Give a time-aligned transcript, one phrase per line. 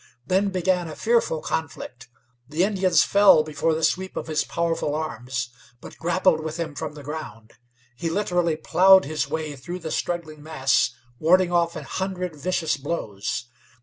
[0.25, 2.07] Then began a fearful conflict.
[2.49, 6.95] The Indians fell before the sweep of his powerful arms; but grappled with him from
[6.95, 7.53] the ground.
[7.95, 13.45] He literally plowed his way through the struggling mass, warding off an hundred vicious blows.